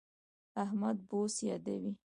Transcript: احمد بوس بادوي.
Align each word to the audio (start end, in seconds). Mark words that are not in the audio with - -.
احمد 0.63 0.97
بوس 1.09 1.35
بادوي. 1.47 1.93